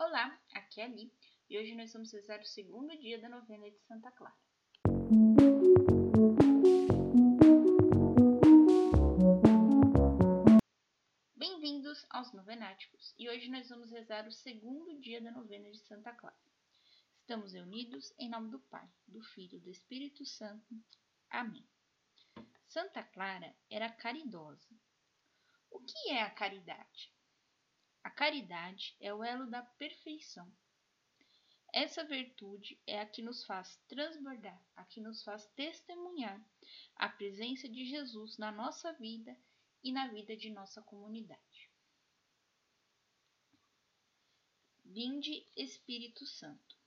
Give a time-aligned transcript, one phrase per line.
[0.00, 1.12] Olá, aqui é a Li
[1.50, 4.36] e hoje nós vamos rezar o segundo dia da novena de Santa Clara.
[11.34, 16.12] Bem-vindos aos Novenáticos e hoje nós vamos rezar o segundo dia da novena de Santa
[16.14, 16.38] Clara.
[17.18, 20.80] Estamos reunidos em nome do Pai, do Filho e do Espírito Santo.
[21.28, 21.68] Amém.
[22.68, 24.68] Santa Clara era caridosa.
[25.72, 27.17] O que é a caridade?
[28.08, 30.50] A caridade é o elo da perfeição.
[31.74, 36.42] Essa virtude é a que nos faz transbordar, a que nos faz testemunhar
[36.96, 39.38] a presença de Jesus na nossa vida
[39.84, 41.70] e na vida de nossa comunidade.
[44.86, 46.78] Vinde, Espírito Santo.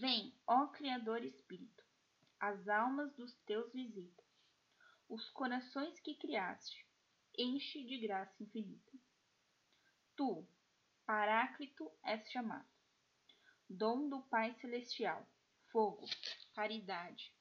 [0.00, 1.84] Vem, ó Criador Espírito,
[2.40, 4.27] as almas dos teus visita
[5.08, 6.86] os corações que criaste,
[7.36, 8.98] enche de graça infinita.
[10.14, 10.46] Tu,
[11.06, 12.68] Paráclito, és chamado,
[13.68, 15.26] dom do Pai Celestial,
[15.72, 16.06] fogo,
[16.54, 17.32] caridade,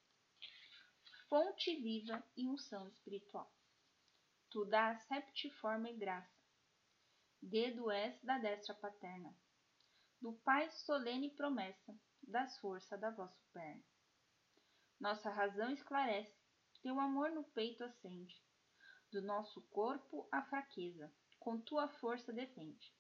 [1.27, 3.51] fonte viva e unção espiritual.
[4.49, 6.39] Tu dás septiforme graça,
[7.41, 9.35] dedo és da destra paterna,
[10.21, 13.83] do Pai solene promessa, das forças da vossa perna.
[14.99, 16.36] Nossa razão esclarece,
[16.87, 18.41] teu amor no peito acende.
[19.11, 22.95] Do nosso corpo a fraqueza, com tua força defende.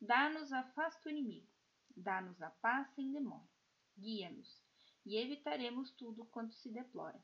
[0.00, 1.46] Dá-nos afasta o inimigo,
[1.94, 3.46] dá-nos a paz sem demora.
[3.98, 4.48] Guia-nos,
[5.04, 7.22] e evitaremos tudo quanto se deplora.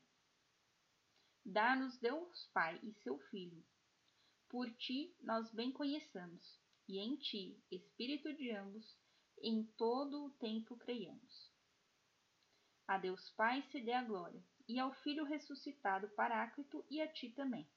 [1.43, 3.65] Dá-nos Deus Pai e seu Filho.
[4.47, 8.95] Por ti nós bem conheçamos, e em ti, Espírito de ambos,
[9.41, 11.51] em todo o tempo creiamos.
[12.87, 17.31] A Deus Pai se dê a glória e ao Filho ressuscitado Paráclito e a ti
[17.31, 17.67] também.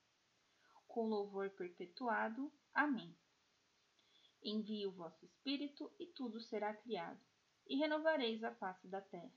[0.86, 2.52] Com louvor perpetuado.
[2.74, 3.16] Amém.
[4.44, 7.18] Envie o vosso Espírito e tudo será criado,
[7.66, 9.32] e renovareis a face da terra.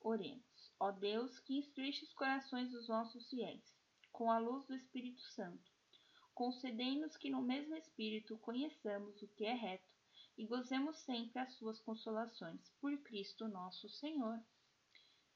[0.00, 0.44] Oremos.
[0.78, 3.64] Ó Deus, que instruíste os corações dos vossos fiéis,
[4.12, 5.72] com a luz do Espírito Santo,
[6.34, 9.88] concedei-nos que no mesmo Espírito conheçamos o que é reto
[10.36, 12.68] e gozemos sempre as suas consolações.
[12.80, 14.38] Por Cristo nosso Senhor.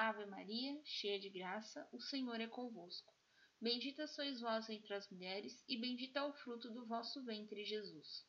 [0.00, 3.12] Ave Maria, cheia de graça, o Senhor é convosco.
[3.60, 8.24] Bendita sois vós entre as mulheres, e bendito é o fruto do vosso ventre, Jesus.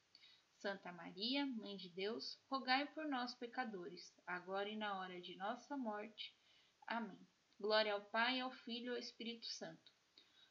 [0.58, 5.78] Santa Maria, Mãe de Deus, rogai por nós, pecadores, agora e na hora de nossa
[5.78, 6.36] morte.
[6.88, 7.20] Amém.
[7.60, 9.94] Glória ao Pai, ao Filho e ao Espírito Santo,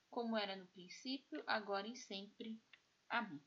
[0.09, 2.63] como era no princípio, agora e sempre.
[3.09, 3.43] Amém.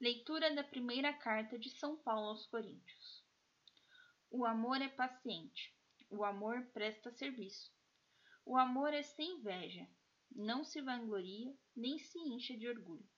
[0.00, 3.17] Leitura da primeira carta de São Paulo aos Coríntios.
[4.30, 5.74] O amor é paciente.
[6.10, 7.72] O amor presta serviço.
[8.44, 9.88] O amor é sem inveja.
[10.30, 13.08] Não se vangloria, nem se incha de orgulho.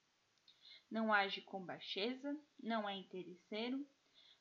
[0.91, 3.87] Não age com baixeza, não é interesseiro,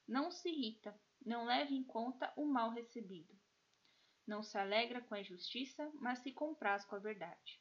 [0.07, 3.37] não se irrita, não leva em conta o mal recebido.
[4.25, 7.59] Não se alegra com a injustiça, mas se compraz com a verdade.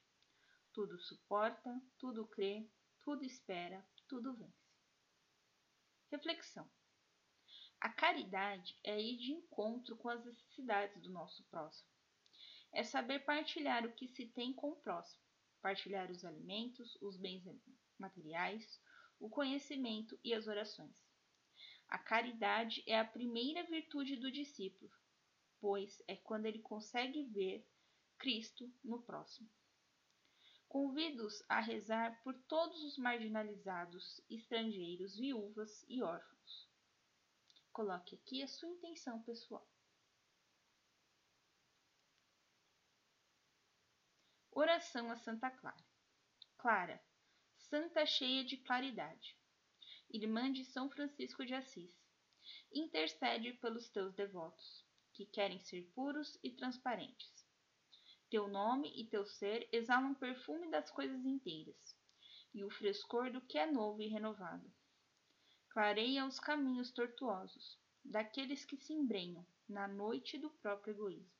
[0.72, 2.68] Tudo suporta, tudo crê,
[3.02, 4.68] tudo espera, tudo vence.
[6.10, 6.70] Reflexão.
[7.80, 11.88] A caridade é ir de encontro com as necessidades do nosso próximo.
[12.72, 15.22] É saber partilhar o que se tem com o próximo,
[15.62, 17.44] partilhar os alimentos, os bens
[17.96, 18.82] materiais,
[19.20, 21.06] o conhecimento e as orações.
[21.86, 24.90] A caridade é a primeira virtude do discípulo,
[25.60, 27.64] pois é quando ele consegue ver
[28.18, 29.48] Cristo no próximo.
[30.68, 36.67] Convido-os a rezar por todos os marginalizados, estrangeiros, viúvas e órfãos
[37.78, 39.64] Coloque aqui a sua intenção pessoal.
[44.50, 45.86] Oração a Santa Clara.
[46.56, 47.00] Clara,
[47.56, 49.38] santa cheia de claridade,
[50.10, 51.96] irmã de São Francisco de Assis,
[52.72, 57.46] intercede pelos teus devotos, que querem ser puros e transparentes.
[58.28, 61.96] Teu nome e teu ser exalam perfume das coisas inteiras,
[62.52, 64.68] e o frescor do que é novo e renovado
[65.78, 71.30] clareia os caminhos tortuosos daqueles que se embrenham na noite do próprio egoísmo.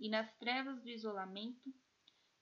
[0.00, 1.70] E nas trevas do isolamento,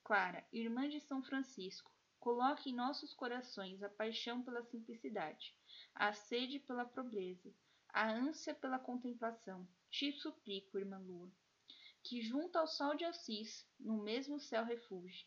[0.04, 1.90] Clara, irmã de São Francisco,
[2.20, 5.56] Coloque em nossos corações a paixão pela simplicidade,
[5.92, 7.52] a sede pela pobreza,
[7.88, 9.66] a ânsia pela contemplação.
[9.90, 11.28] Te suplico, irmã Lua,
[12.04, 15.26] que junto ao sol de Assis, no mesmo céu refugie,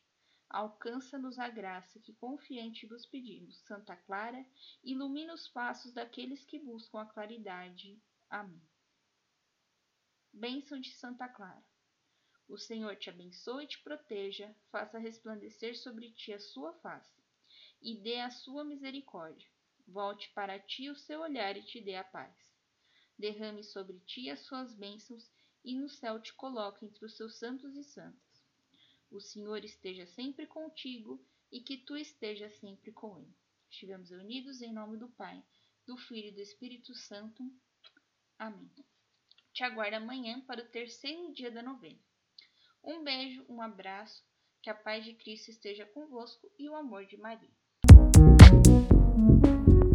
[0.56, 3.60] alcança-nos a graça que confiante vos pedimos.
[3.66, 4.46] Santa Clara,
[4.82, 8.02] ilumina os passos daqueles que buscam a claridade.
[8.30, 8.62] Amém.
[10.32, 11.64] Bênção de Santa Clara.
[12.48, 17.22] O Senhor te abençoe e te proteja, faça resplandecer sobre ti a sua face
[17.82, 19.50] e dê a sua misericórdia.
[19.86, 22.34] Volte para ti o seu olhar e te dê a paz.
[23.20, 25.30] Derrame sobre ti as suas bênçãos
[25.66, 28.35] e no céu te coloque entre os seus santos e santas.
[29.10, 33.36] O Senhor esteja sempre contigo e que tu estejas sempre com ele.
[33.70, 35.44] Estivemos unidos em nome do Pai,
[35.86, 37.44] do Filho e do Espírito Santo.
[38.38, 38.72] Amém.
[39.54, 42.00] Te aguardo amanhã para o terceiro dia da novena.
[42.84, 44.24] Um beijo, um abraço,
[44.62, 47.54] que a paz de Cristo esteja convosco e o amor de Maria.